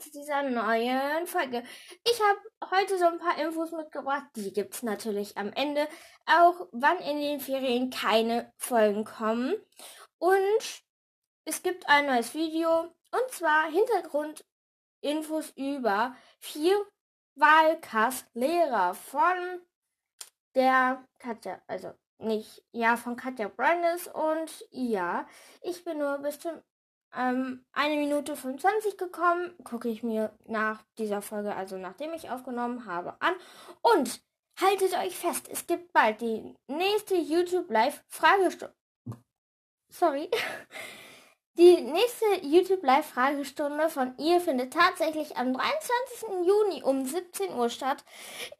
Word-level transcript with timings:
zu 0.00 0.10
dieser 0.10 0.42
neuen 0.42 1.26
Folge. 1.26 1.62
Ich 2.04 2.20
habe 2.20 2.40
heute 2.70 2.98
so 2.98 3.06
ein 3.06 3.18
paar 3.18 3.38
Infos 3.38 3.70
mitgebracht. 3.72 4.24
Die 4.34 4.52
gibt 4.52 4.74
es 4.74 4.82
natürlich 4.82 5.36
am 5.36 5.52
Ende. 5.52 5.86
Auch 6.26 6.68
wann 6.72 6.98
in 6.98 7.20
den 7.20 7.40
Ferien 7.40 7.90
keine 7.90 8.52
Folgen 8.56 9.04
kommen. 9.04 9.54
Und 10.18 10.82
es 11.44 11.62
gibt 11.62 11.88
ein 11.88 12.06
neues 12.06 12.34
Video. 12.34 12.94
Und 13.12 13.30
zwar 13.30 13.70
Hintergrundinfos 13.70 15.50
über 15.56 16.16
vier 16.38 16.80
Wahlkass-Lehrer 17.34 18.94
von 18.94 19.60
der 20.54 21.04
Katja, 21.18 21.60
also 21.66 21.92
nicht, 22.18 22.62
ja, 22.72 22.96
von 22.96 23.16
Katja 23.16 23.48
Brandes 23.48 24.08
und 24.08 24.66
ja, 24.70 25.26
ich 25.62 25.84
bin 25.84 25.98
nur 25.98 26.18
bis 26.18 26.38
zum 26.38 26.60
ähm, 27.16 27.64
eine 27.72 27.96
Minute 27.96 28.36
25 28.36 28.96
gekommen. 28.96 29.54
Gucke 29.64 29.88
ich 29.88 30.02
mir 30.02 30.32
nach 30.46 30.82
dieser 30.98 31.22
Folge, 31.22 31.54
also 31.54 31.76
nachdem 31.76 32.12
ich 32.12 32.30
aufgenommen 32.30 32.86
habe, 32.86 33.16
an. 33.20 33.34
Und 33.82 34.22
haltet 34.60 34.96
euch 34.98 35.16
fest, 35.16 35.48
es 35.50 35.66
gibt 35.66 35.92
bald 35.92 36.20
die 36.20 36.54
nächste 36.66 37.16
YouTube 37.16 37.70
Live 37.70 38.02
Fragestunde. 38.08 38.74
Sorry. 39.88 40.30
Die 41.58 41.80
nächste 41.82 42.24
YouTube 42.42 42.82
Live 42.84 43.06
Fragestunde 43.06 43.90
von 43.90 44.16
ihr 44.18 44.40
findet 44.40 44.72
tatsächlich 44.72 45.36
am 45.36 45.52
23. 45.52 46.46
Juni 46.46 46.82
um 46.82 47.04
17 47.04 47.52
Uhr 47.52 47.68
statt. 47.68 48.02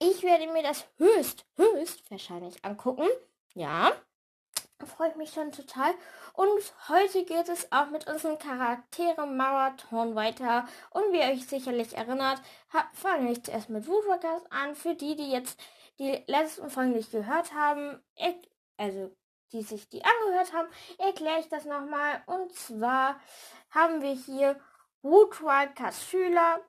Ich 0.01 0.23
werde 0.23 0.52
mir 0.52 0.62
das 0.62 0.87
höchst, 0.98 1.46
höchst 1.56 2.10
wahrscheinlich 2.10 2.62
angucken. 2.62 3.06
Ja, 3.54 3.93
freue 4.86 5.10
ich 5.10 5.16
mich 5.16 5.32
schon 5.32 5.52
total. 5.52 5.92
Und 6.32 6.60
heute 6.88 7.24
geht 7.24 7.48
es 7.48 7.70
auch 7.73 7.90
mit 7.90 8.06
unserem 8.09 8.38
Charaktere-Marathon 8.38 10.14
weiter. 10.14 10.66
Und 10.90 11.12
wie 11.12 11.18
ihr 11.18 11.32
euch 11.32 11.46
sicherlich 11.46 11.96
erinnert, 11.96 12.40
fange 12.95 13.32
ich 13.32 13.42
zuerst 13.45 13.68
mit 13.68 13.87
Woodwalkers 13.87 14.42
an. 14.50 14.74
Für 14.74 14.95
die, 14.95 15.16
die 15.16 15.30
jetzt 15.30 15.60
die 15.98 16.22
letzten 16.26 16.70
Folgen 16.70 16.92
nicht 16.92 17.10
gehört 17.10 17.52
haben, 17.52 18.02
also 18.76 19.14
die 19.52 19.62
sich 19.62 19.88
die 19.88 20.02
angehört 20.04 20.52
haben, 20.52 20.68
erkläre 20.98 21.40
ich 21.40 21.48
das 21.48 21.65
nochmal. 21.65 22.22
Und 22.26 22.54
zwar 22.54 23.20
haben 23.70 24.00
wir 24.00 24.15
hier 24.15 24.60
Woodwalkers 25.02 26.04
Schüler, 26.04 26.60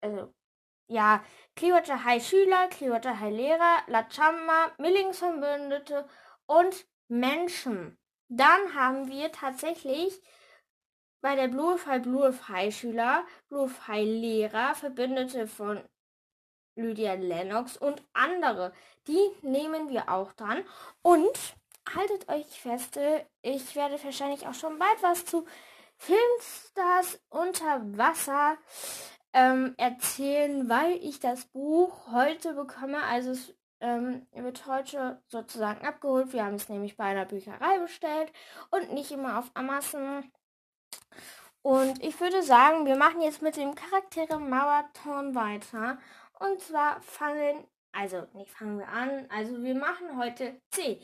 also 0.00 0.34
ja, 0.86 1.24
Clearwater 1.56 2.04
High 2.04 2.22
Schüler, 2.22 2.68
Clearwater 2.68 3.18
High 3.18 3.34
Lehrer, 3.34 3.78
La 3.86 4.06
Chamba, 4.10 4.72
Millings 4.78 5.18
Verbündete 5.18 6.06
und 6.46 6.86
Menschen. 7.08 7.98
Dann 8.28 8.74
haben 8.74 9.08
wir 9.08 9.30
tatsächlich 9.32 10.20
bei 11.20 11.36
der 11.36 11.48
Blue 11.48 11.78
Bluefy 12.02 12.70
Schüler, 12.70 13.24
Bluefy 13.48 14.02
Lehrer, 14.02 14.74
Verbündete 14.74 15.46
von 15.46 15.82
Lydia 16.76 17.14
Lennox 17.14 17.76
und 17.76 18.02
andere. 18.12 18.72
Die 19.06 19.30
nehmen 19.42 19.88
wir 19.88 20.08
auch 20.08 20.32
dran. 20.32 20.64
Und 21.02 21.38
haltet 21.94 22.28
euch 22.28 22.46
fest, 22.46 22.98
ich 23.42 23.74
werde 23.76 24.02
wahrscheinlich 24.02 24.46
auch 24.46 24.54
schon 24.54 24.78
bald 24.78 25.02
was 25.02 25.24
zu 25.24 25.46
Filmstars 25.96 27.20
unter 27.30 27.80
Wasser 27.96 28.56
ähm, 29.32 29.74
erzählen, 29.76 30.68
weil 30.68 30.96
ich 31.02 31.20
das 31.20 31.46
Buch 31.46 32.12
heute 32.12 32.54
bekomme. 32.54 33.02
Also 33.04 33.30
es 33.30 33.54
ähm, 33.84 34.26
wird 34.32 34.66
heute 34.66 35.22
sozusagen 35.28 35.86
abgeholt. 35.86 36.32
Wir 36.32 36.44
haben 36.44 36.54
es 36.54 36.70
nämlich 36.70 36.96
bei 36.96 37.04
einer 37.04 37.26
Bücherei 37.26 37.78
bestellt 37.78 38.32
und 38.70 38.92
nicht 38.92 39.12
immer 39.12 39.38
auf 39.38 39.50
Amazon. 39.52 40.32
Und 41.60 42.02
ich 42.02 42.18
würde 42.20 42.42
sagen, 42.42 42.86
wir 42.86 42.96
machen 42.96 43.20
jetzt 43.20 43.42
mit 43.42 43.56
dem 43.56 43.74
Charaktere 43.74 44.38
Marathon 44.38 45.34
weiter. 45.34 45.98
Und 46.38 46.60
zwar 46.60 47.00
fangen, 47.02 47.66
also 47.92 48.26
nicht 48.32 48.50
fangen 48.50 48.78
wir 48.78 48.88
an, 48.88 49.26
also 49.30 49.62
wir 49.62 49.74
machen 49.74 50.18
heute 50.18 50.60
C, 50.70 51.00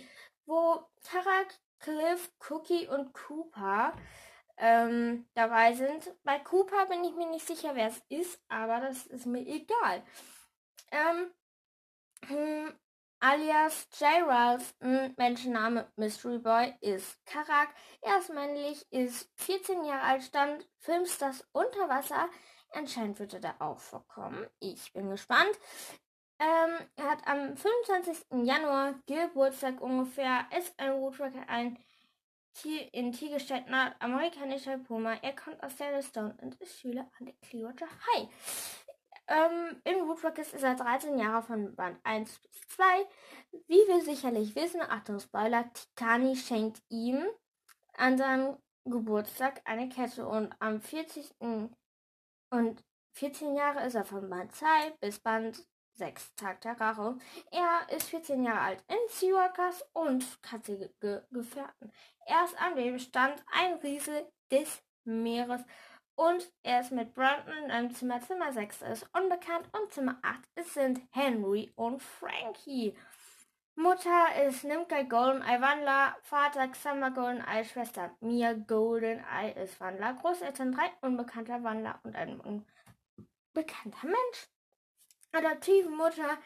wo 0.46 0.82
Tara, 1.02 1.44
Cliff, 1.80 2.32
Cookie 2.48 2.88
und 2.88 3.12
Cooper 3.12 3.92
ähm, 4.56 5.26
dabei 5.34 5.74
sind. 5.74 6.14
Bei 6.24 6.38
Cooper 6.38 6.86
bin 6.86 7.04
ich 7.04 7.14
mir 7.14 7.28
nicht 7.28 7.46
sicher, 7.46 7.74
wer 7.74 7.88
es 7.88 8.02
ist, 8.08 8.42
aber 8.48 8.80
das 8.80 9.06
ist 9.06 9.26
mir 9.26 9.46
egal. 9.46 10.02
Ähm, 10.92 11.30
hm, 12.30 12.72
alias 13.20 13.88
J. 13.98 14.22
Ralston, 14.26 15.14
Menschenname 15.16 15.90
Mystery 15.96 16.38
Boy, 16.38 16.74
ist 16.80 17.18
Karak. 17.26 17.74
Er 18.00 18.18
ist 18.18 18.32
männlich, 18.32 18.86
ist 18.90 19.28
14 19.36 19.84
Jahre 19.84 20.02
alt, 20.02 20.22
stand 20.22 20.66
Filmstars 20.78 21.44
unter 21.52 21.88
Wasser. 21.88 22.28
Anscheinend 22.72 23.18
wird 23.18 23.34
er 23.34 23.40
da 23.40 23.54
auch 23.58 23.80
vorkommen. 23.80 24.46
Ich 24.60 24.92
bin 24.92 25.10
gespannt. 25.10 25.58
Ähm, 26.38 26.86
er 26.96 27.10
hat 27.10 27.26
am 27.26 27.56
25. 27.56 28.26
Januar 28.44 28.94
Geburtstag 29.06 29.80
ungefähr, 29.80 30.46
ist 30.56 30.72
ein 30.78 30.92
Woodworker, 31.00 31.48
ein 31.48 31.78
Tier 32.52 32.92
in 32.92 33.12
Tiergestalt 33.12 33.64
amerikanischer 34.00 34.78
Puma. 34.78 35.14
Er 35.22 35.34
kommt 35.34 35.62
aus 35.62 35.78
Yellowstone 35.78 36.36
und 36.42 36.54
ist 36.56 36.80
Schüler 36.80 37.08
an 37.18 37.26
der 37.26 37.34
Clearwater 37.42 37.86
High. 37.86 38.28
Ähm, 39.30 39.80
in 39.84 40.08
Woodrockets 40.08 40.52
ist 40.52 40.64
er 40.64 40.74
13 40.74 41.16
Jahre 41.16 41.42
von 41.42 41.76
Band 41.76 42.00
1 42.02 42.40
bis 42.40 42.68
2. 42.74 42.84
Wie 43.68 43.86
wir 43.86 44.02
sicherlich 44.02 44.56
wissen, 44.56 44.80
Achtung 44.82 45.20
Spoiler, 45.20 45.72
Tikani 45.72 46.34
schenkt 46.34 46.82
ihm 46.88 47.24
an 47.96 48.18
seinem 48.18 48.56
Geburtstag 48.84 49.62
eine 49.64 49.88
Kette 49.88 50.26
und 50.26 50.52
am 50.58 50.80
40. 50.80 51.32
und 52.50 52.84
14 53.12 53.54
Jahre 53.54 53.86
ist 53.86 53.94
er 53.94 54.04
von 54.04 54.28
Band 54.28 54.52
2 54.52 54.66
bis 55.00 55.20
Band 55.20 55.64
6 55.92 56.34
Tag 56.34 56.60
der 56.62 56.80
Rache. 56.80 57.16
Er 57.52 57.96
ist 57.96 58.08
14 58.08 58.42
Jahre 58.42 58.60
alt 58.60 58.84
in 58.88 58.96
Seawalkers 59.10 59.84
und 59.92 60.42
katzige 60.42 60.92
Gefährten. 61.30 61.92
Er 62.26 62.44
ist 62.44 62.60
an 62.60 62.74
dem 62.74 62.98
Stand 62.98 63.44
ein 63.52 63.74
Riese 63.74 64.26
des 64.50 64.82
Meeres 65.04 65.62
und 66.20 66.52
er 66.62 66.80
ist 66.80 66.92
mit 66.92 67.14
Brandon 67.14 67.54
in 67.64 67.70
einem 67.70 67.94
Zimmer. 67.94 68.20
Zimmer 68.20 68.52
6 68.52 68.82
ist 68.82 69.08
unbekannt 69.14 69.66
und 69.72 69.90
Zimmer 69.90 70.18
8 70.20 70.38
es 70.54 70.74
sind 70.74 71.00
Henry 71.12 71.72
und 71.76 72.02
Frankie. 72.02 72.94
Mutter 73.74 74.26
ist 74.46 74.64
Nimka 74.64 75.00
Goldeneye 75.04 75.62
Wandler, 75.62 76.14
Vater 76.20 76.68
Xander 76.68 77.10
Goldeneye, 77.10 77.64
Schwester 77.64 78.14
Mia 78.20 78.52
Goldeneye 78.52 79.54
ist 79.62 79.80
Wandler, 79.80 80.12
Großeltern 80.12 80.72
drei 80.72 80.92
unbekannter 81.00 81.62
Wandler 81.62 81.98
und 82.02 82.14
ein 82.14 82.38
unbekannter 82.38 84.06
Mensch. 84.06 84.48
Adoptive 85.32 85.88
Mutter 85.88 86.36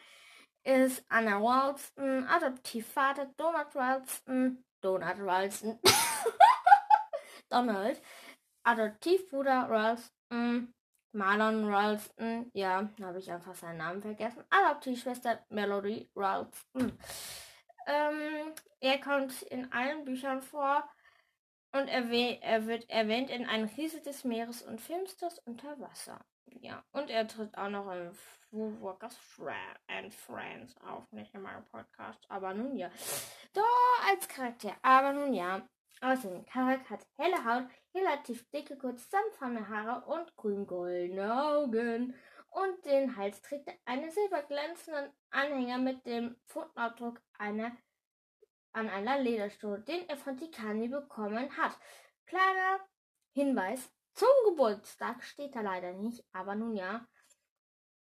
ist 0.63 1.03
Anna 1.09 1.37
Ralston, 1.37 2.25
Adoptivvater 2.29 3.25
Donald 3.35 3.75
Ralston, 3.75 4.63
Donald 4.79 5.19
Ralston, 5.19 5.79
Donald, 7.49 8.01
Adoptivbruder 8.65 9.69
Ralston, 9.69 10.73
Marlon 11.13 11.71
Ralston, 11.71 12.49
ja, 12.53 12.89
habe 13.01 13.19
ich 13.19 13.31
einfach 13.31 13.55
seinen 13.55 13.77
Namen 13.77 14.01
vergessen. 14.01 14.43
Adoptivschwester 14.49 15.45
Melody 15.49 16.09
Ralston. 16.15 16.97
Ähm, 17.87 18.53
er 18.79 18.99
kommt 18.99 19.43
in 19.43 19.71
allen 19.71 20.03
Büchern 20.03 20.41
vor 20.41 20.89
und 21.71 21.87
erwäh 21.87 22.39
er 22.41 22.65
wird 22.65 22.89
erwähnt 22.89 23.29
in 23.29 23.45
Ein 23.45 23.65
Riese 23.65 24.01
des 24.01 24.23
Meeres 24.23 24.63
und 24.63 24.81
Filmsters 24.81 25.39
unter 25.45 25.79
Wasser. 25.79 26.19
Ja, 26.61 26.83
und 26.91 27.09
er 27.09 27.27
tritt 27.27 27.55
auch 27.57 27.69
noch 27.69 27.91
in 27.91 28.11
Walkers 28.81 29.19
and 29.87 30.13
Friends 30.13 30.75
auf, 30.77 31.11
nicht 31.11 31.33
in 31.35 31.41
meinem 31.41 31.65
Podcast, 31.65 32.19
aber 32.29 32.53
nun 32.53 32.77
ja. 32.77 32.89
Da 33.53 33.61
als 34.09 34.27
Charakter, 34.27 34.75
aber 34.81 35.13
nun 35.13 35.33
ja. 35.33 35.67
Außerdem, 36.01 36.45
Karak 36.45 36.89
hat 36.89 37.07
helle 37.17 37.43
Haut, 37.45 37.69
relativ 37.93 38.49
dicke, 38.51 38.77
kurz 38.77 39.09
sanftfarbene 39.09 39.67
Haare 39.69 40.05
und 40.05 40.35
grün-goldene 40.35 41.43
Augen. 41.43 42.15
Und 42.49 42.85
den 42.85 43.15
Hals 43.17 43.41
trägt 43.41 43.67
er 43.67 43.75
einen 43.85 44.11
silberglänzenden 44.11 45.11
Anhänger 45.31 45.77
mit 45.77 46.05
dem 46.05 46.37
Pfotenabdruck 46.47 47.21
einer, 47.37 47.75
an 48.73 48.89
einer 48.89 49.19
Lederstuhl, 49.19 49.81
den 49.83 50.07
er 50.07 50.17
von 50.17 50.37
Tikani 50.37 50.87
bekommen 50.87 51.55
hat. 51.57 51.77
Kleiner 52.25 52.79
Hinweis, 53.33 53.91
zum 54.13 54.29
Geburtstag 54.45 55.23
steht 55.23 55.55
er 55.55 55.63
leider 55.63 55.93
nicht, 55.93 56.23
aber 56.31 56.55
nun 56.55 56.75
ja. 56.75 57.05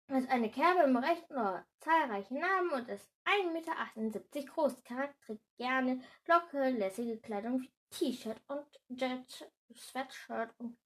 Er 0.07 0.17
hat 0.17 0.29
eine 0.29 0.51
Kerbe 0.51 0.83
im 0.83 0.99
rechten 0.99 1.35
Ohr, 1.39 1.65
zahlreiche 1.81 2.35
Namen 2.35 2.71
und 2.73 2.89
ist 2.91 3.11
1,78 3.25 3.53
Meter 3.53 4.53
groß. 4.53 4.85
Charakter 4.85 5.19
trägt 5.25 5.57
gerne 5.57 6.03
locke, 6.27 6.69
lässige 6.69 7.19
Kleidung 7.21 7.63
wie 7.63 7.73
T-Shirt 7.99 8.41
und 8.49 8.67
Jet 8.89 9.51
Sweatshirt 9.75 10.53
und 10.59 10.77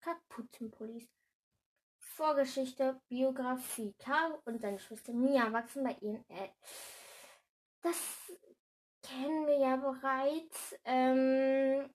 Kapuzenpullis. 0.00 1.06
Vorgeschichte, 1.98 3.00
Biografie. 3.08 3.94
Karl 3.98 4.40
und 4.44 4.60
seine 4.60 4.78
Schwester 4.78 5.12
Mia 5.12 5.52
wachsen 5.52 5.84
bei 5.84 5.96
ihren 6.00 6.24
Eltern. 6.30 6.56
Das 7.82 8.32
kennen 9.02 9.46
wir 9.46 9.58
ja 9.58 9.76
bereits. 9.76 10.74
Ähm, 10.84 11.90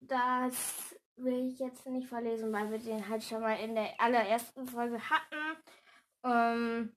dass 0.00 0.96
will 1.16 1.48
ich 1.48 1.58
jetzt 1.58 1.84
nicht 1.86 2.08
verlesen, 2.08 2.52
weil 2.52 2.70
wir 2.70 2.78
den 2.78 3.08
halt 3.08 3.22
schon 3.22 3.40
mal 3.40 3.58
in 3.58 3.74
der 3.74 4.00
allerersten 4.00 4.66
Folge 4.66 4.98
hatten. 5.10 5.62
Ähm, 6.24 6.96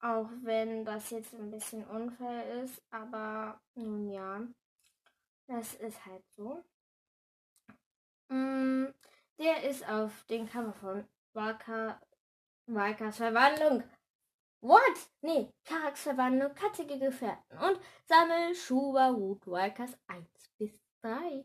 auch 0.00 0.28
wenn 0.42 0.84
das 0.84 1.10
jetzt 1.10 1.34
ein 1.34 1.50
bisschen 1.50 1.86
unfair 1.86 2.62
ist, 2.62 2.82
aber 2.90 3.60
nun 3.74 4.10
ja, 4.10 4.40
das 5.50 5.74
ist 5.74 6.06
halt 6.06 6.22
so. 6.36 6.62
Mm, 8.28 8.86
der 9.38 9.64
ist 9.68 9.86
auf 9.88 10.24
dem 10.26 10.48
Cover 10.48 10.72
von 10.72 11.04
Waka, 11.34 12.00
Wakas 12.66 13.16
Verwandlung. 13.16 13.82
What? 14.62 15.10
Nee, 15.22 15.50
Karaks 15.64 16.02
Verwandlung, 16.02 16.54
katzige 16.54 16.98
Gefährten 16.98 17.58
und 17.58 17.80
Sammel 18.04 18.54
Schuba 18.54 19.12
Wood 19.12 19.46
Walkers 19.46 19.96
1 20.06 20.28
bis 20.58 20.78
3. 21.02 21.44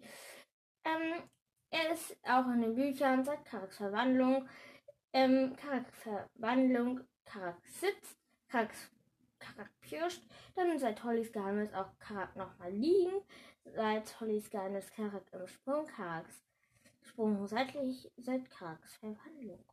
Ähm, 0.83 1.23
er 1.71 1.93
ist 1.93 2.15
auch 2.23 2.45
in 2.47 2.61
den 2.61 2.75
Büchern 2.75 3.23
seit 3.23 3.43
Karaks 3.45 3.77
Verwandlung, 3.77 4.47
ähm, 5.13 5.55
Karaks 5.55 5.97
Verwandlung, 5.97 7.01
Karak 7.23 7.65
sitzt 7.65 8.19
Karak, 8.49 8.75
Karak 9.39 9.71
pirscht, 9.81 10.23
dann 10.55 10.77
seit 10.77 11.03
Hollys 11.03 11.31
Geheimnis 11.31 11.73
auch 11.73 11.97
Karak 11.99 12.35
nochmal 12.35 12.71
liegen, 12.71 13.23
seit 13.65 14.19
Hollys 14.19 14.49
Geheimnis 14.49 14.91
Karak 14.91 15.25
im 15.33 15.47
Sprung, 15.47 15.85
Karaks 15.87 16.43
Sprung 17.01 17.47
seitlich, 17.47 18.11
seit 18.17 18.49
Karaks 18.49 18.95
Verwandlung. 18.95 19.63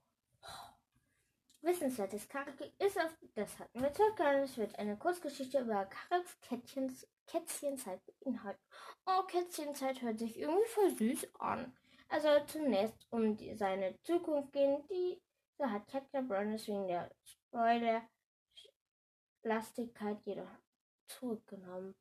Wissenswertes 1.62 2.28
Karak 2.28 2.60
ist 2.78 2.98
auf, 2.98 3.16
das 3.34 3.58
hatten 3.58 3.80
wir 3.80 3.94
circa, 3.94 4.32
es 4.34 4.56
wird 4.56 4.78
eine 4.78 4.96
Kurzgeschichte 4.96 5.60
über 5.60 5.86
Karaks 5.86 6.40
Kätzchens, 6.40 7.06
Kätzchenzeit 7.26 8.00
beinhalten. 8.20 8.60
Oh, 9.06 9.22
Kätzchenzeit 9.22 10.02
hört 10.02 10.18
sich 10.18 10.38
irgendwie 10.38 10.68
voll 10.68 10.90
süß 10.96 11.34
an. 11.38 11.72
Also 12.08 12.28
zunächst 12.46 13.06
um 13.10 13.36
die, 13.36 13.54
seine 13.54 13.98
Zukunft 14.02 14.52
gehen, 14.52 14.84
die 14.88 15.22
so 15.56 15.70
hat 15.70 15.86
Katja 15.88 16.20
Browners 16.20 16.66
wegen 16.66 16.88
der 16.88 17.10
Spoiler 17.24 18.02
Lastigkeit 19.44 20.18
jedoch 20.24 20.50
zurückgenommen. 21.06 21.94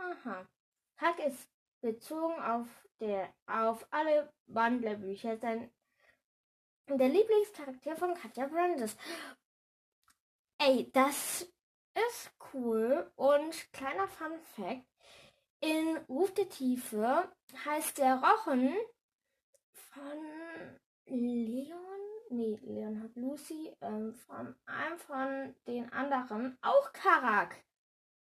Aha. 0.00 0.46
Hack 0.96 1.18
ist 1.26 1.48
bezogen 1.80 2.40
auf, 2.40 2.68
der, 3.00 3.32
auf 3.46 3.86
alle 3.90 4.32
Wandlerbücher 4.46 5.36
sein 5.38 5.70
der 6.88 7.08
Lieblingscharakter 7.08 7.96
von 7.96 8.14
Katja 8.14 8.46
Brandes. 8.48 8.96
Ey, 10.58 10.90
das 10.92 11.42
ist 11.94 12.32
cool. 12.52 13.12
Und 13.14 13.72
kleiner 13.72 14.08
Fun 14.08 14.40
Fact: 14.56 14.84
In 15.60 15.98
Ruf 16.08 16.34
der 16.34 16.48
Tiefe 16.48 17.30
heißt 17.64 17.98
der 17.98 18.16
Rochen 18.16 18.74
von 19.72 20.18
Leon 21.06 22.00
nee, 22.30 22.58
Leonhard 22.62 23.16
Lucy, 23.16 23.76
ähm, 23.80 24.14
von 24.14 24.54
einem 24.66 24.98
von 24.98 25.54
den 25.66 25.92
anderen 25.92 26.56
auch 26.62 26.92
Karak. 26.92 27.56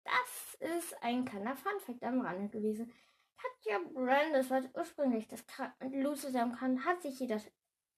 Das 0.04 0.54
ist 0.76 1.02
ein 1.02 1.24
kleiner 1.24 1.56
Funfact 1.56 2.02
am 2.02 2.20
Rande 2.20 2.48
gewesen. 2.48 2.92
Katja 3.36 3.78
Brandes 3.92 4.50
war 4.50 4.62
ursprünglich 4.74 5.26
das 5.28 5.44
Lucy 5.90 6.32
kann, 6.32 6.84
hat 6.84 7.02
sich 7.02 7.18
jedoch 7.18 7.42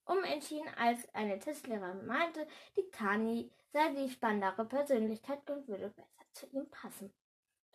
umentschieden, 0.05 0.69
als 0.77 1.13
eine 1.13 1.39
Testlehrerin 1.39 2.05
meinte, 2.05 2.47
die 2.75 2.89
Kani 2.91 3.51
sei 3.71 3.93
die 3.93 4.09
spannendere 4.09 4.65
Persönlichkeit 4.65 5.49
und 5.49 5.67
würde 5.67 5.89
besser 5.89 6.25
zu 6.31 6.47
ihm 6.47 6.69
passen. 6.69 7.13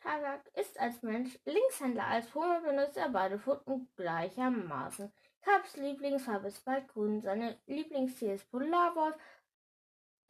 Karak 0.02 0.48
ist 0.54 0.80
als 0.80 1.02
Mensch 1.02 1.38
Linkshändler, 1.44 2.06
als 2.06 2.34
Homo 2.34 2.60
benutzt 2.60 2.96
er 2.96 3.10
beide 3.10 3.38
Pfoten 3.38 3.88
gleichermaßen. 3.96 5.12
Kaps 5.42 5.76
Lieblingsfarbe 5.76 6.48
ist 6.48 6.64
Balkon, 6.64 7.20
seine 7.20 7.58
Lieblingstier 7.66 8.34
ist 8.34 8.50
Polarwolf. 8.50 9.16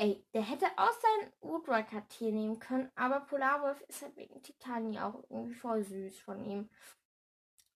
Ey, 0.00 0.24
der 0.32 0.40
hätte 0.40 0.64
auch 0.78 0.92
sein 0.92 1.32
Woodriker-Tier 1.42 2.32
nehmen 2.32 2.58
können, 2.58 2.90
aber 2.94 3.20
Polarwolf 3.20 3.82
ist 3.82 4.00
halt 4.00 4.16
wegen 4.16 4.42
Titani 4.42 4.98
auch 4.98 5.22
irgendwie 5.28 5.52
voll 5.52 5.82
süß 5.82 6.18
von 6.20 6.42
ihm. 6.42 6.70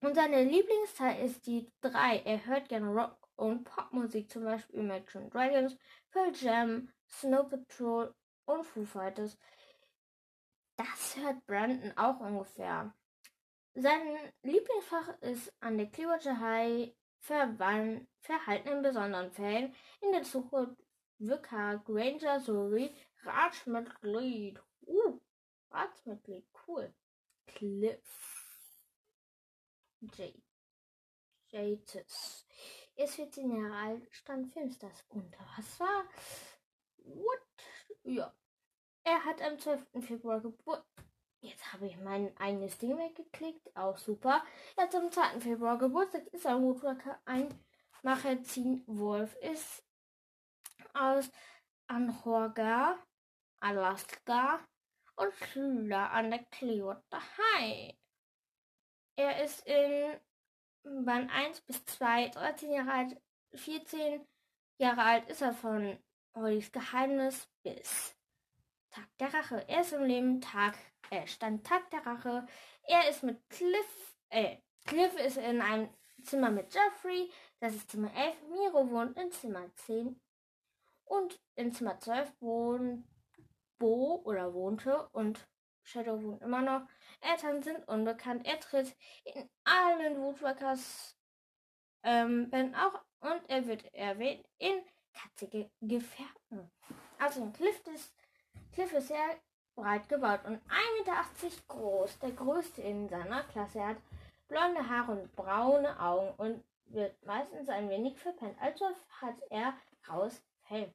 Und 0.01 0.15
seine 0.15 0.43
Lieblingsteil 0.43 1.23
ist 1.23 1.45
die 1.45 1.71
3. 1.81 2.23
Er 2.25 2.43
hört 2.47 2.67
gerne 2.67 2.87
Rock 2.87 3.29
und 3.35 3.63
Popmusik, 3.63 4.31
zum 4.31 4.43
Beispiel 4.43 4.79
Imagine 4.79 5.29
Dragons, 5.29 5.77
Pearl 6.09 6.31
Jam, 6.33 6.89
Snow 7.07 7.47
Patrol 7.47 8.11
und 8.45 8.65
Foo 8.65 8.85
Fighters. 8.85 9.37
Das 10.77 11.17
hört 11.17 11.45
Brandon 11.45 11.95
auch 11.95 12.19
ungefähr. 12.21 12.91
Sein 13.75 14.01
Lieblingsfach 14.41 15.21
ist 15.21 15.53
an 15.59 15.77
der 15.77 15.91
Clearwater 15.91 16.39
High 16.39 16.91
Verhalten 17.19 18.69
in 18.69 18.81
besonderen 18.81 19.31
Fällen 19.31 19.75
in 20.01 20.11
der 20.11 20.23
Zukunft 20.23 20.84
Vicar 21.19 21.79
Granger 21.79 22.39
sowie 22.39 22.93
Ratsmitglied. 23.23 24.59
Uh, 24.85 25.19
Ratsmitglied, 25.71 26.45
cool. 26.67 26.93
Cliff. 27.47 28.45
J. 30.01 30.33
Jatus. 31.49 32.45
Er 32.95 33.05
ist 33.05 33.15
14 33.15 33.49
Jahre 33.49 33.75
alt, 33.75 34.07
stand 34.11 34.53
Filmstars 34.53 35.05
unter 35.09 35.39
Wasser. 35.57 36.05
What? 36.97 37.41
Ja. 38.03 38.33
Er 39.03 39.23
hat 39.23 39.41
am 39.41 39.59
12. 39.59 39.85
Februar 40.01 40.41
Geburt. 40.41 40.83
Jetzt 41.39 41.71
habe 41.73 41.87
ich 41.87 41.97
mein 41.97 42.35
eigenes 42.37 42.77
Ding 42.77 42.97
weggeklickt. 42.97 43.75
Auch 43.75 43.97
super. 43.97 44.43
Er 44.75 44.83
hat 44.85 44.95
am 44.95 45.11
2. 45.11 45.41
Februar 45.41 45.77
Geburtstag. 45.77 46.25
Ist 46.27 46.47
ein 46.47 46.63
Woodworker. 46.63 47.19
Ein 47.25 47.53
Magazin 48.01 48.83
Wolf 48.87 49.35
ist 49.37 49.84
aus 50.95 51.31
Anhorga, 51.87 52.97
Alaska 53.59 54.59
und 55.15 55.33
Schüler 55.33 56.11
an 56.11 56.31
der 56.31 56.43
Clearwater 56.45 57.21
High. 57.37 57.95
Er 59.17 59.43
ist 59.43 59.65
in 59.65 60.19
Band 61.05 61.31
1 61.31 61.61
bis 61.61 61.85
2, 61.85 62.29
13 62.29 62.71
Jahre 62.71 62.91
alt, 62.91 63.21
14 63.53 64.25
Jahre 64.77 65.01
alt 65.01 65.29
ist 65.29 65.41
er 65.41 65.53
von 65.53 65.97
Hollys 66.35 66.71
Geheimnis 66.71 67.47
bis 67.63 68.15
Tag 68.91 69.07
der 69.19 69.33
Rache. 69.33 69.65
Er 69.67 69.81
ist 69.81 69.93
im 69.93 70.03
Leben 70.03 70.41
Tag 70.41 70.77
äh, 71.09 71.25
stand 71.27 71.65
Tag 71.65 71.89
der 71.91 72.05
Rache. 72.05 72.45
Er 72.83 73.09
ist 73.09 73.23
mit 73.23 73.47
Cliff, 73.49 74.17
äh, 74.29 74.57
Cliff 74.85 75.15
ist 75.19 75.37
in 75.37 75.61
einem 75.61 75.89
Zimmer 76.23 76.49
mit 76.49 76.73
Jeffrey, 76.73 77.29
das 77.59 77.75
ist 77.75 77.89
Zimmer 77.89 78.11
11. 78.15 78.35
Miro 78.49 78.89
wohnt 78.89 79.17
in 79.17 79.31
Zimmer 79.31 79.73
10. 79.75 80.19
Und 81.05 81.39
in 81.55 81.71
Zimmer 81.71 81.99
12 81.99 82.33
wohnt 82.41 83.07
Bo 83.77 84.21
oder 84.23 84.53
wohnte 84.53 85.07
und 85.09 85.47
Shadow 85.83 86.21
wohnt 86.21 86.41
immer 86.41 86.61
noch. 86.61 86.81
Eltern 87.21 87.61
sind 87.61 87.87
unbekannt. 87.87 88.45
Er 88.45 88.59
tritt 88.59 88.95
in 89.23 89.49
allen 89.63 90.21
Woodwalkers 90.21 91.15
ähm, 92.03 92.49
Bänden 92.49 92.75
auch 92.75 93.01
und 93.19 93.41
er 93.47 93.67
wird 93.67 93.93
erwähnt 93.93 94.45
in 94.57 94.81
Katzige 95.13 95.69
Gefährten. 95.81 96.71
Also 97.19 97.49
Cliff 97.51 97.81
ist, 97.93 98.13
Cliff 98.73 98.91
ist 98.93 99.07
sehr 99.07 99.37
breit 99.75 100.07
gebaut 100.09 100.41
und 100.45 100.57
1,80 100.57 100.63
Meter 100.99 101.63
groß, 101.67 102.19
der 102.19 102.31
größte 102.31 102.81
in 102.81 103.07
seiner 103.07 103.43
Klasse. 103.43 103.79
Er 103.79 103.87
hat 103.89 103.97
blonde 104.47 104.89
Haare 104.89 105.13
und 105.13 105.35
braune 105.35 105.99
Augen 105.99 106.33
und 106.37 106.63
wird 106.87 107.25
meistens 107.25 107.69
ein 107.69 107.89
wenig 107.89 108.17
verpennt. 108.17 108.57
Also 108.61 108.85
hat 109.21 109.35
er 109.49 109.73
graues 110.03 110.41
Fell. 110.67 110.93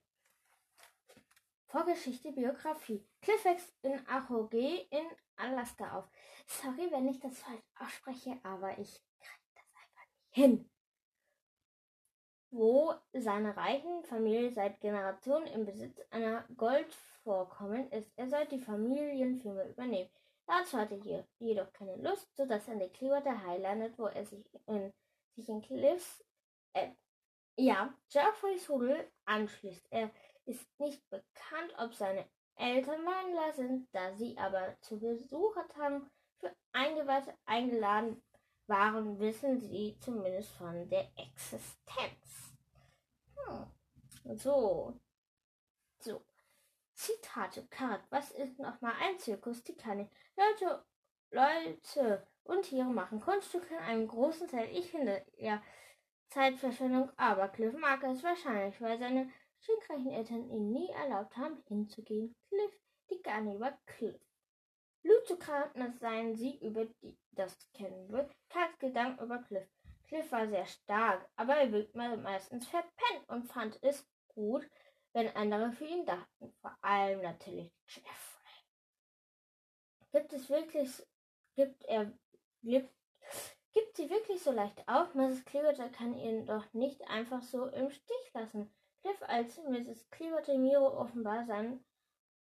Vorgeschichte, 1.67 2.33
Biografie. 2.33 3.07
Cliff 3.23 3.45
wächst 3.45 3.73
in 3.83 4.05
Ahoge 4.09 4.87
in 4.91 5.07
Alaska 5.37 5.99
auf. 5.99 6.11
Sorry, 6.47 6.91
wenn 6.91 7.09
ich 7.09 7.21
das 7.21 7.39
falsch 7.39 7.62
ausspreche, 7.79 8.41
aber 8.43 8.77
ich 8.79 8.93
kriege 9.21 9.53
das 9.55 9.65
einfach 9.77 10.07
nicht 10.07 10.35
hin. 10.35 10.71
Wo 12.50 12.95
seine 13.12 13.57
reichen 13.57 14.03
Familie 14.03 14.50
seit 14.50 14.81
Generationen 14.81 15.47
im 15.47 15.65
Besitz 15.65 16.00
einer 16.11 16.45
Gold 16.57 16.93
vorkommen 17.23 17.89
ist, 17.93 18.11
er 18.17 18.29
soll 18.29 18.47
die 18.47 18.59
Familienfirma 18.59 19.65
übernehmen. 19.67 20.11
Dazu 20.47 20.79
hatte 20.79 21.00
er 21.07 21.29
jedoch 21.39 21.73
keine 21.73 21.95
Lust, 21.99 22.29
sodass 22.35 22.67
er 22.67 22.73
in 22.73 22.81
der 22.81 22.89
Clearwater 22.89 23.45
High 23.45 23.62
landet, 23.62 23.97
wo 23.97 24.07
er 24.07 24.27
sich 24.27 24.45
in, 24.67 24.93
sich 25.37 25.49
in 25.49 25.62
Cliffs, 25.62 26.25
ja, 27.61 27.93
Jeffreys 28.09 28.69
Rudel 28.71 29.11
anschließt. 29.26 29.87
Er 29.90 30.11
ist 30.47 30.67
nicht 30.81 31.09
bekannt, 31.11 31.75
ob 31.79 31.95
seine 31.95 32.26
Eltern 32.57 33.05
Wandler 33.05 33.52
sind, 33.52 33.88
da 33.93 34.14
sie 34.14 34.37
aber 34.38 34.76
zu 34.81 34.99
Besuchertagen 34.99 36.11
für 36.38 36.55
Eingeweihte 36.73 37.35
eingeladen 37.45 38.23
waren, 38.67 39.19
wissen 39.19 39.61
sie 39.61 39.97
zumindest 40.00 40.50
von 40.52 40.88
der 40.88 41.11
Existenz. 41.17 42.55
Hm. 43.37 43.67
So. 44.37 44.99
So. 45.99 46.25
Zitate, 46.95 47.67
Karat, 47.69 48.02
was 48.11 48.31
ist 48.31 48.59
nochmal 48.59 48.95
ein 49.00 49.19
Zirkus? 49.19 49.62
Die 49.64 49.76
kann 49.76 50.00
ich. 50.00 50.09
Leute, 50.37 50.85
Leute 51.31 52.26
und 52.45 52.62
Tiere 52.62 52.90
machen 52.90 53.21
Kunststücke 53.21 53.75
in 53.75 53.81
einem 53.81 54.09
großen 54.09 54.49
Zelt. 54.49 54.71
Ich 54.71 54.90
finde 54.90 55.25
ja 55.37 55.62
Zeitverschwendung, 56.30 57.10
aber 57.16 57.49
Cliff 57.49 57.76
mag 57.76 58.02
es 58.04 58.22
wahrscheinlich, 58.22 58.80
weil 58.80 58.99
seine 58.99 59.30
schickreichen 59.58 60.12
Eltern 60.12 60.49
ihm 60.50 60.70
nie 60.70 60.88
erlaubt 60.90 61.37
haben, 61.37 61.62
hinzugehen. 61.66 62.34
Cliff, 62.49 62.80
die 63.10 63.20
gar 63.22 63.40
nicht 63.40 63.56
über 63.56 63.76
Cliff. 63.87 64.20
Blut 65.02 65.26
zu 65.26 65.37
kraten, 65.37 65.92
seien 65.99 66.34
sie 66.37 66.58
über 66.58 66.84
die 66.84 67.18
das 67.32 67.56
kennen 67.72 68.10
will. 68.10 68.28
Karls 68.49 68.78
Gedanken 68.78 69.25
über 69.25 69.38
Cliff. 69.38 69.68
Cliff 70.06 70.30
war 70.32 70.49
sehr 70.49 70.66
stark, 70.66 71.28
aber 71.37 71.56
er 71.56 71.72
wirkte 71.72 71.96
meistens 71.96 72.66
verpennt 72.66 73.28
und 73.28 73.44
fand 73.44 73.78
es 73.82 74.06
gut, 74.28 74.68
wenn 75.12 75.34
andere 75.37 75.72
für 75.72 75.87
ihn 75.87 76.04
dachten. 76.04 76.52
Vor 76.60 76.76
allem 76.82 77.22
natürlich 77.22 77.72
Jeffrey. 77.87 78.40
Gibt 80.12 80.32
es 80.32 80.50
wirklich, 80.50 81.06
gibt 81.54 81.84
er, 81.84 82.12
gibt, 82.62 82.92
gibt 83.73 83.97
sie 83.97 84.11
wirklich 84.11 84.43
so 84.43 84.53
leicht 84.53 84.87
auf? 84.89 85.15
Mrs. 85.15 85.45
Clearwater 85.45 85.89
kann 85.89 86.15
ihn 86.15 86.47
doch 86.47 86.73
nicht 86.73 87.03
einfach 87.09 87.43
so 87.43 87.67
im 87.67 87.91
Stich 87.91 88.33
lassen. 88.35 88.73
Cliff 89.03 89.23
als 89.23 89.59
Mrs. 89.59 90.09
Clearwater 90.11 90.59
Miro 90.59 90.99
offenbar 90.99 91.47
sein, 91.47 91.85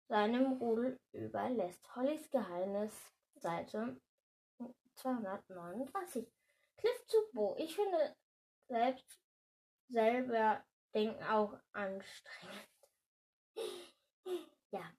seinem 0.07 0.53
Rudel 0.53 0.99
überlässt. 1.11 1.95
Hollys 1.95 2.29
Geheimnis, 2.31 2.93
Seite 3.35 3.99
239. 4.95 6.27
Cliff 6.77 7.07
zu 7.07 7.17
Bo. 7.33 7.55
Ich 7.57 7.75
finde 7.75 8.15
selbst 8.67 9.19
selber 9.89 10.63
denken 10.93 11.23
auch 11.23 11.57
anstrengend. 11.73 12.67
ja. 14.71 14.91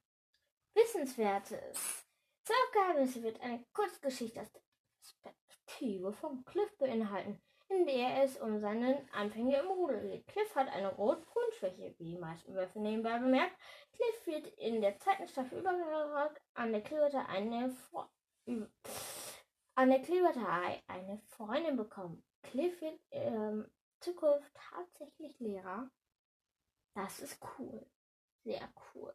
Wissenswertes. 0.75 2.07
Zwölf 2.45 2.73
Geheimnisse 2.73 3.23
wird 3.23 3.41
eine 3.41 3.65
Kurzgeschichte 3.73 4.41
aus 4.41 4.51
der 4.53 4.63
Perspektive 5.69 6.13
von 6.13 6.45
Cliff 6.45 6.77
beinhalten, 6.79 7.41
in 7.69 7.87
der 7.87 8.25
es 8.25 8.39
um 8.41 8.59
seinen 8.59 8.97
Anfänge 9.13 9.59
im 9.59 9.67
Rudel 9.67 10.01
geht. 10.01 10.27
Cliff 10.27 10.55
hat 10.55 10.69
eine 10.69 10.95
Rot-Grün-Schwäche, 10.95 11.95
wie 11.99 12.13
die 12.13 12.19
meisten 12.19 12.55
Würfel 12.55 12.83
nebenbei 12.83 13.19
bemerkt. 13.19 13.55
Cliff 13.93 14.27
wird 14.27 14.47
in 14.59 14.81
der 14.81 14.99
zweiten 14.99 15.29
Staffel 15.29 15.59
übergeragt 15.59 16.41
an 16.55 16.73
der 16.73 16.83
Klirte 16.83 17.27
eine 17.27 17.71
Vor 17.71 18.11
an 19.75 19.91
der 19.91 20.01
Klebertei 20.01 20.83
eine 20.87 21.21
Freundin 21.27 21.77
bekommen. 21.77 22.25
Cliff 22.43 22.81
wird 22.81 22.99
ähm, 23.11 23.71
Zukunft 24.01 24.51
tatsächlich 24.55 25.39
Lehrer. 25.39 25.91
Das 26.95 27.21
ist 27.21 27.39
cool. 27.59 27.87
Sehr 28.43 28.73
cool. 28.95 29.15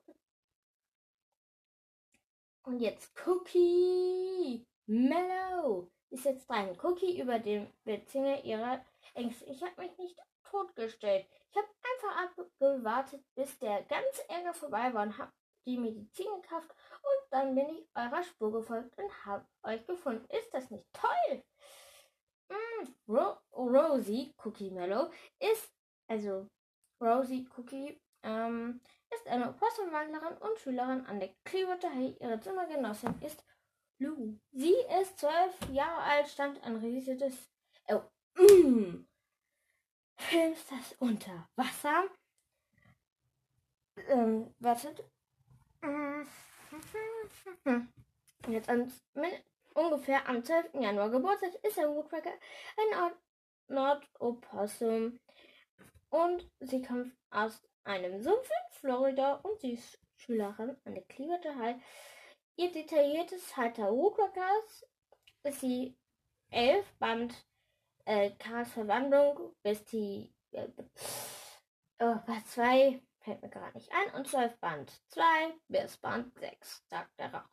Und 2.62 2.80
jetzt 2.80 3.12
Cookie 3.26 4.68
Mellow 4.86 5.92
ist 6.14 6.26
jetzt 6.26 6.48
dran. 6.48 6.78
Cookie 6.84 7.20
über 7.20 7.40
den 7.40 7.68
Bezinger 7.84 8.44
ihrer 8.44 8.86
Ängste. 9.16 9.46
Ich 9.46 9.62
habe 9.64 9.82
mich 9.82 9.98
nicht 9.98 10.18
totgestellt. 10.50 11.26
Ich 11.50 11.58
habe 11.58 11.68
einfach 11.92 12.24
abgewartet, 12.24 13.24
bis 13.36 13.58
der 13.60 13.82
ganze 13.84 14.30
Ärger 14.30 14.54
vorbei 14.54 14.94
war 14.94 15.04
und 15.04 15.18
habe 15.18 15.32
die 15.66 15.78
Medizin 15.78 16.28
gekauft 16.42 16.70
und 16.70 17.32
dann 17.32 17.56
bin 17.56 17.70
ich 17.70 17.88
eurer 17.96 18.22
Spur 18.24 18.52
gefolgt 18.52 18.98
und 18.98 19.26
habe 19.26 19.46
euch 19.64 19.86
gefunden. 19.88 20.26
Ist 20.30 20.54
das 20.54 20.70
nicht 20.70 20.86
toll? 20.94 21.44
Mm, 22.50 22.88
Ro 23.08 23.38
Rosie 23.54 24.34
Cookie 24.44 24.72
Mellow 24.72 25.10
ist, 25.40 25.74
also 26.08 26.48
Rosie 27.02 27.48
Cookie, 27.58 28.00
ähm, 28.24 28.82
ist 29.14 29.28
eine 29.28 29.50
Opossumwandlerin 29.50 30.38
und 30.38 30.60
Schülerin 30.60 31.06
an 31.06 31.20
der 31.20 31.30
Clearwater 31.46 31.94
High. 31.94 32.20
Ihre 32.20 32.40
Zimmergenossin 32.40 33.16
ist 33.22 33.44
Lou. 34.04 34.38
Sie 34.52 34.76
ist 35.02 35.20
zwölf 35.20 35.58
Jahre 35.72 36.02
alt, 36.02 36.28
stammt 36.28 36.62
ein 36.64 36.76
riesiges, 36.76 37.50
oh, 37.88 38.02
mm, 38.36 39.06
Films 40.18 40.66
das 40.68 40.96
unter 41.00 41.48
Wasser. 41.56 42.10
Ähm, 44.10 44.54
wartet, 44.60 45.04
Jetzt 48.48 48.70
an, 48.70 48.92
ungefähr 49.74 50.28
am 50.28 50.44
12. 50.44 50.74
Januar 50.74 51.10
Geburtstag 51.10 51.54
ist 51.64 51.78
der 51.78 51.90
Woodpecker 51.90 52.34
ein 52.78 53.12
Nordopossum 53.68 55.20
und 56.10 56.50
sie 56.60 56.82
kommt 56.82 57.14
aus 57.32 57.62
einem 57.84 58.22
Sumpf 58.22 58.50
in 58.50 58.80
Florida 58.80 59.36
und 59.44 59.60
sie 59.60 59.74
ist 59.74 60.00
Schülerin 60.16 60.78
an 60.86 60.96
der 60.96 61.04
Clearwater 61.04 61.56
High. 61.58 61.82
Ihr 62.56 62.72
detailliertes 62.72 63.56
Woodpeckers 63.58 64.86
ist 65.44 65.62
sie 65.62 65.98
elf 66.50 66.86
Band 67.00 67.34
äh, 68.06 68.32
Karls 68.32 68.72
Verwandlung 68.72 69.56
bis 69.64 69.84
die 69.86 70.34
äh, 70.52 70.68
oh, 72.00 72.18
zwei 72.46 73.02
Fällt 73.24 73.42
mir 73.42 73.50
gerade 73.50 73.78
nicht 73.78 73.90
ein. 73.92 74.14
Und 74.16 74.28
12 74.28 74.58
Band 74.58 74.92
2 75.08 75.24
bis 75.70 75.98
Band 75.98 76.38
6. 76.40 76.86
Tag 76.90 77.10
der 77.18 77.34
Rache. 77.34 77.50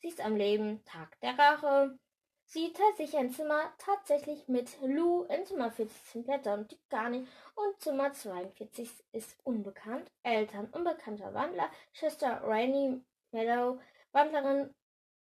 Sie 0.00 0.08
ist 0.08 0.24
am 0.24 0.36
Leben. 0.36 0.84
Tag 0.84 1.18
der 1.20 1.36
Rache. 1.36 1.98
Sie 2.44 2.72
teilt 2.72 2.96
sich 2.96 3.16
ein 3.16 3.32
Zimmer 3.32 3.72
tatsächlich 3.78 4.46
mit 4.46 4.80
Lou. 4.80 5.24
In 5.24 5.44
Zimmer 5.44 5.72
40 5.72 5.96
sind 6.04 6.26
Blätter 6.26 6.54
und 6.54 6.68
Tikani. 6.68 7.26
Und 7.56 7.80
Zimmer 7.80 8.12
42 8.12 8.88
ist 9.10 9.36
unbekannt. 9.42 10.08
Eltern 10.22 10.66
unbekannter 10.70 11.34
Wandler. 11.34 11.68
Schwester 11.92 12.42
Rainy 12.44 13.02
Mellow. 13.32 13.80
Wandlerin 14.12 14.74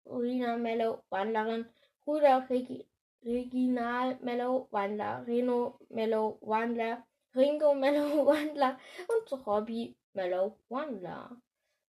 Rina 0.05 0.57
Mellow. 0.57 1.03
Wandlerin 1.09 1.65
Bruder 2.03 2.47
Regi 2.49 2.87
Reginal 3.23 4.17
Mellow. 4.21 4.67
Wandler 4.71 5.25
Reno 5.25 5.79
Mellow. 5.89 6.37
Wandler 6.41 7.03
Ringo 7.35 7.73
Mellow 7.73 8.25
Wandler 8.27 8.79
und 9.07 9.47
Robbie 9.47 9.97
Mellow 10.13 10.59
Wandler. 10.69 11.41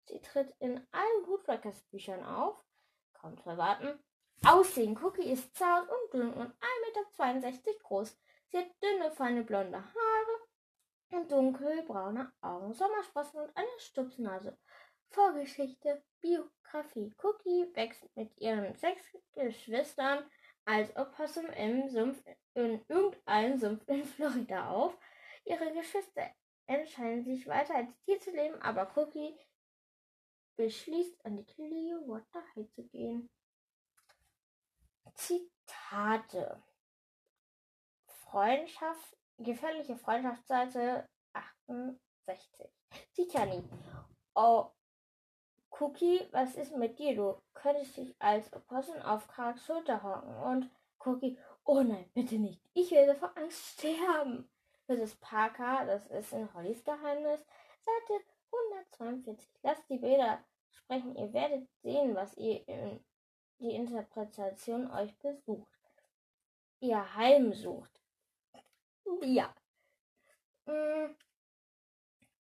Sie 0.07 0.21
tritt 0.21 0.55
in 0.59 0.87
allen 0.93 1.27
Hoodwreckers 1.27 1.83
Büchern 1.91 2.25
auf. 2.25 2.63
Kaum 3.13 3.37
zu 3.39 3.51
erwarten. 3.51 3.99
Aussehen. 4.47 4.99
Cookie 5.03 5.31
ist 5.31 5.57
zart 5.57 5.89
und 5.89 6.13
dünn 6.13 6.33
und 6.33 6.53
1,62 7.19 7.45
Meter 7.45 7.79
groß. 7.83 8.19
Sie 8.49 8.59
hat 8.59 8.67
dünne, 8.83 9.11
feine 9.11 9.43
blonde 9.43 9.79
Haare 9.79 10.45
und 11.11 11.31
dunkelbraune 11.31 12.33
Augen, 12.41 12.75
Sommersprossen 12.75 13.41
und 13.41 13.57
eine 13.57 13.79
Stupsnase. 13.79 14.59
Vorgeschichte, 15.14 16.02
Biografie. 16.21 17.14
Cookie 17.23 17.71
wächst 17.75 18.04
mit 18.16 18.37
ihren 18.40 18.75
sechs 18.75 19.00
Geschwistern 19.33 20.28
als 20.64 20.94
Opossum 20.97 21.47
im 21.50 21.88
Sumpf 21.88 22.21
in 22.54 22.85
irgendeinem 22.88 23.56
Sumpf 23.56 23.88
in 23.88 24.04
Florida 24.04 24.71
auf. 24.71 24.99
Ihre 25.44 25.73
Geschwister 25.73 26.30
entscheiden 26.66 27.25
sich 27.25 27.47
weiter 27.47 27.76
als 27.76 27.97
Tier 28.00 28.18
zu 28.18 28.33
leben, 28.33 28.61
aber 28.61 28.90
Cookie 28.97 29.38
beschließt, 30.56 31.25
an 31.25 31.37
die 31.37 31.47
Clearwater 31.47 32.42
High 32.56 32.68
zu 32.73 32.83
gehen. 32.88 33.30
Zitate. 35.14 36.61
Freundschaft, 38.06 39.16
gefährliche 39.38 39.97
Freundschaftsseite 39.97 41.09
68. 41.35 42.68
Titani. 43.14 43.62
Oh, 44.35 44.73
Cookie, 45.81 46.21
was 46.31 46.54
ist 46.54 46.76
mit 46.76 46.99
dir? 46.99 47.16
Du 47.16 47.43
könntest 47.52 47.97
dich 47.97 48.14
als 48.21 48.52
Opossum 48.52 49.00
auf 49.02 49.26
Karls 49.26 49.64
Schulter 49.66 50.02
hocken. 50.02 50.35
Und 50.37 50.71
Cookie, 51.00 51.37
oh 51.64 51.83
nein, 51.83 52.09
bitte 52.14 52.37
nicht. 52.37 52.61
Ich 52.75 52.93
werde 52.93 53.14
vor 53.14 53.37
Angst 53.37 53.78
sterben. 53.78 54.49
Mrs. 54.87 55.16
Parker, 55.16 55.85
das 55.87 56.07
ist 56.09 56.33
in 56.33 56.52
Hollys 56.54 56.85
Geheimnis, 56.85 57.40
Seite 57.81 58.23
142. 58.52 59.49
Lasst 59.62 59.88
die 59.88 59.99
Bilder 59.99 60.45
sprechen. 60.71 61.16
Ihr 61.16 61.33
werdet 61.33 61.69
sehen, 61.83 62.14
was 62.14 62.37
ihr 62.37 62.69
in 62.69 63.04
die 63.59 63.75
Interpretation 63.75 64.90
euch 64.90 65.16
besucht. 65.19 65.69
Ihr 66.81 67.14
heimsucht. 67.16 68.00
Ja. 69.23 69.54
Mm. 70.66 71.14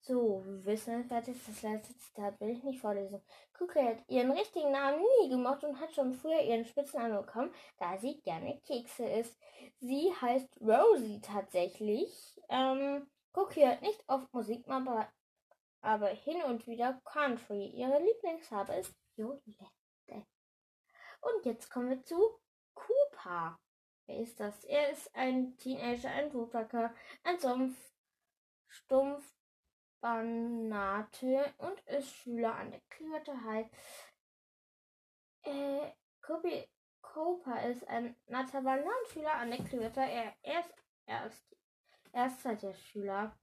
So, 0.06 0.42
wissenswertes, 0.44 1.46
das 1.46 1.62
letzte 1.62 1.96
Zitat 1.96 2.38
will 2.38 2.50
ich 2.50 2.62
nicht 2.62 2.78
vorlesen. 2.78 3.23
Cookie 3.58 3.80
hat 3.80 4.06
ihren 4.08 4.32
richtigen 4.32 4.70
Namen 4.70 5.00
nie 5.00 5.30
gemocht 5.30 5.64
und 5.64 5.80
hat 5.80 5.94
schon 5.94 6.12
früher 6.12 6.42
ihren 6.42 6.66
Spitznamen 6.66 7.16
bekommen, 7.25 7.54
da 7.78 7.96
sie 7.96 8.20
gerne 8.20 8.61
Kekse 8.66 9.06
isst. 9.06 9.40
Sie 9.80 10.12
heißt 10.20 10.61
Rosie 10.61 11.23
tatsächlich. 11.23 12.38
Ähm, 12.50 13.11
Cookie 13.32 13.64
hört 13.64 13.80
nicht 13.80 14.04
oft 14.06 14.30
Musik, 14.34 14.68
aber, 14.68 15.08
aber 15.80 16.08
hin 16.08 16.42
und 16.42 16.66
wieder 16.66 17.00
Country. 17.06 17.68
Ihre 17.68 17.99
Lieblingsfarbe 18.02 18.75
ist 18.75 18.94
Violette. 19.16 20.26
Und 21.23 21.46
jetzt 21.46 21.70
kommen 21.70 21.88
wir 21.88 22.02
zu 22.02 22.38
Cooper. 22.75 23.58
Wer 24.04 24.18
ist 24.18 24.38
das? 24.38 24.64
Er 24.64 24.90
ist 24.90 25.14
ein 25.16 25.56
Teenager, 25.56 26.11
ein 26.11 26.30
Woodpecker, 26.34 26.94
ein 27.23 27.38
Sumpf, 27.38 27.75
stumpf, 28.66 29.25
Banate 30.04 31.54
und 31.56 31.80
ist 31.87 32.14
Schüler 32.14 32.54
an 32.54 32.70
der 32.70 32.82
Clearwater 32.90 33.42
High. 33.42 33.70
Äh, 35.44 35.92
Cookie, 36.28 36.68
Cooper 37.00 37.62
ist 37.70 37.88
ein 37.88 38.14
Nazabalan-Schüler 38.26 39.32
an 39.32 39.50
der 39.50 39.64
Klöter. 39.64 40.02
Er, 40.02 40.37
er 40.42 40.61
ist 40.61 40.75
erst, 41.06 41.56
erster 42.12 42.75
Schüler. 42.75 43.34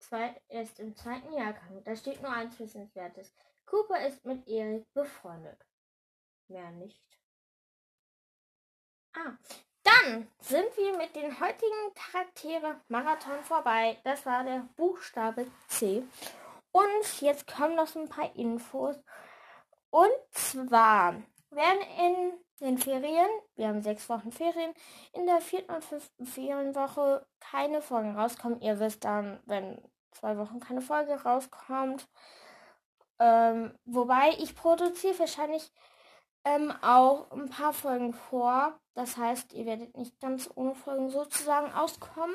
Zwei, 0.00 0.38
er 0.48 0.62
ist 0.64 0.78
im 0.80 0.94
zweiten 0.94 1.32
Jahrgang. 1.32 1.82
Da 1.84 1.96
steht 1.96 2.20
nur 2.20 2.30
eins 2.30 2.60
Wissenswertes. 2.60 3.34
Cooper 3.64 4.06
ist 4.06 4.22
mit 4.26 4.46
Erik 4.48 4.92
befreundet. 4.92 5.66
Mehr 6.48 6.72
nicht. 6.72 7.02
Ah, 9.14 9.38
dann 9.90 10.28
sind 10.40 10.76
wir 10.76 10.96
mit 10.96 11.14
den 11.16 11.40
heutigen 11.40 11.94
Charaktere 11.94 12.80
Marathon 12.88 13.42
vorbei. 13.42 13.98
Das 14.04 14.24
war 14.26 14.44
der 14.44 14.66
Buchstabe 14.76 15.46
C. 15.68 16.02
Und 16.72 17.20
jetzt 17.20 17.46
kommen 17.46 17.76
noch 17.76 17.86
so 17.86 18.00
ein 18.00 18.08
paar 18.08 18.34
Infos. 18.36 18.96
Und 19.90 20.12
zwar 20.30 21.14
werden 21.50 21.80
in 21.98 22.32
den 22.60 22.78
Ferien, 22.78 23.28
wir 23.56 23.68
haben 23.68 23.82
sechs 23.82 24.08
Wochen 24.08 24.30
Ferien, 24.30 24.72
in 25.12 25.26
der 25.26 25.40
vierten 25.40 25.72
und 25.72 25.84
fünften 25.84 26.26
Ferienwoche 26.26 27.26
keine 27.40 27.82
Folgen 27.82 28.16
rauskommen. 28.16 28.60
Ihr 28.60 28.78
wisst 28.78 29.04
dann, 29.04 29.40
wenn 29.46 29.82
zwei 30.12 30.36
Wochen 30.36 30.60
keine 30.60 30.82
Folge 30.82 31.14
rauskommt. 31.22 32.06
Ähm, 33.18 33.74
wobei 33.84 34.30
ich 34.38 34.54
produziere 34.54 35.18
wahrscheinlich 35.18 35.72
ähm, 36.44 36.72
auch 36.82 37.30
ein 37.32 37.48
paar 37.48 37.72
Folgen 37.72 38.14
vor. 38.14 38.78
Das 38.94 39.16
heißt, 39.16 39.52
ihr 39.52 39.66
werdet 39.66 39.96
nicht 39.96 40.18
ganz 40.20 40.50
ohne 40.54 40.74
Folgen 40.74 41.10
sozusagen 41.10 41.72
auskommen. 41.72 42.34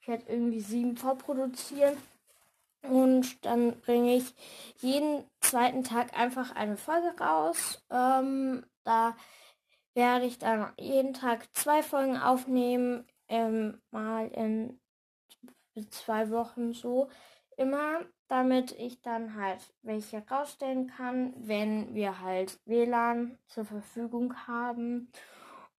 Ich 0.00 0.08
werde 0.08 0.24
irgendwie 0.28 0.60
sieben 0.60 0.96
vorproduzieren. 0.96 1.96
Und 2.82 3.44
dann 3.44 3.80
bringe 3.80 4.16
ich 4.16 4.34
jeden 4.78 5.24
zweiten 5.40 5.82
Tag 5.82 6.16
einfach 6.16 6.54
eine 6.54 6.76
Folge 6.76 7.12
raus. 7.20 7.82
Ähm, 7.90 8.64
da 8.84 9.16
werde 9.94 10.26
ich 10.26 10.38
dann 10.38 10.72
jeden 10.78 11.14
Tag 11.14 11.48
zwei 11.54 11.82
Folgen 11.82 12.16
aufnehmen. 12.16 13.04
Ähm, 13.28 13.80
mal 13.90 14.28
in 14.28 14.78
zwei 15.90 16.30
Wochen 16.30 16.72
so 16.72 17.08
immer, 17.56 18.00
damit 18.28 18.72
ich 18.72 19.00
dann 19.02 19.34
halt 19.34 19.60
welche 19.82 20.22
rausstellen 20.28 20.88
kann, 20.88 21.34
wenn 21.36 21.94
wir 21.94 22.20
halt 22.20 22.58
WLAN 22.66 23.38
zur 23.46 23.64
Verfügung 23.64 24.34
haben. 24.46 25.10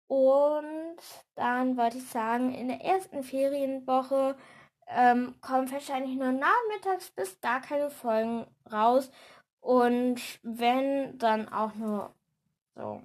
Und 0.07 0.97
dann 1.35 1.77
wollte 1.77 1.97
ich 1.97 2.07
sagen, 2.07 2.53
in 2.53 2.69
der 2.69 2.81
ersten 2.81 3.23
Ferienwoche 3.23 4.37
ähm, 4.87 5.35
kommen 5.41 5.69
wahrscheinlich 5.71 6.15
nur 6.15 6.31
nachmittags 6.31 7.11
bis 7.11 7.39
gar 7.41 7.61
keine 7.61 7.89
Folgen 7.89 8.47
raus. 8.71 9.11
Und 9.59 10.21
wenn 10.43 11.17
dann 11.17 11.49
auch 11.49 11.75
nur 11.75 12.15
so, 12.75 13.01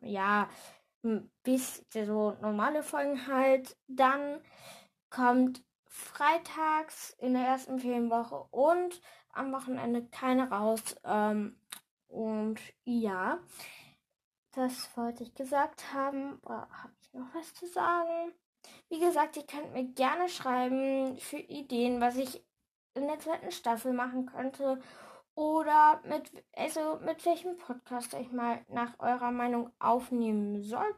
ja, 0.00 0.48
bis 1.42 1.84
so 1.92 2.36
normale 2.40 2.82
Folgen 2.82 3.26
halt, 3.26 3.76
dann 3.86 4.40
kommt 5.10 5.62
freitags 5.94 7.10
in 7.20 7.34
der 7.34 7.44
ersten 7.44 7.78
Ferienwoche 7.78 8.46
und 8.50 9.00
am 9.32 9.52
Wochenende 9.52 10.04
keine 10.08 10.50
raus. 10.50 10.96
Ähm, 11.04 11.56
und 12.08 12.58
ja, 12.84 13.38
das 14.56 14.96
wollte 14.96 15.22
ich 15.22 15.34
gesagt 15.34 15.94
haben. 15.94 16.40
Habe 16.44 16.92
ich 17.00 17.12
noch 17.14 17.32
was 17.32 17.54
zu 17.54 17.66
sagen? 17.68 18.32
Wie 18.88 18.98
gesagt, 18.98 19.36
ihr 19.36 19.46
könnt 19.46 19.72
mir 19.72 19.84
gerne 19.84 20.28
schreiben 20.28 21.16
für 21.18 21.38
Ideen, 21.38 22.00
was 22.00 22.16
ich 22.16 22.44
in 22.94 23.06
der 23.06 23.20
zweiten 23.20 23.52
Staffel 23.52 23.92
machen 23.92 24.26
könnte. 24.26 24.80
Oder 25.36 26.00
mit, 26.04 26.44
also 26.56 26.98
mit 27.04 27.24
welchem 27.24 27.56
Podcast 27.56 28.14
ich 28.14 28.32
mal 28.32 28.64
nach 28.68 28.98
eurer 28.98 29.30
Meinung 29.30 29.70
aufnehmen 29.78 30.60
soll. 30.60 30.92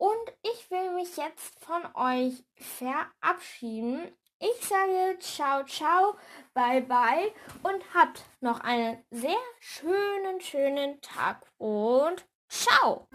Und 0.00 0.32
ich 0.42 0.70
will 0.70 0.92
mich 0.94 1.18
jetzt 1.18 1.62
von 1.62 1.82
euch 1.94 2.42
verabschieden. 2.56 4.10
Ich 4.38 4.66
sage 4.66 5.18
ciao, 5.18 5.62
ciao, 5.64 6.16
bye, 6.54 6.80
bye 6.80 7.30
und 7.62 7.84
habt 7.92 8.24
noch 8.40 8.60
einen 8.60 9.04
sehr 9.10 9.36
schönen, 9.58 10.40
schönen 10.40 11.02
Tag 11.02 11.44
und 11.58 12.26
ciao. 12.48 13.06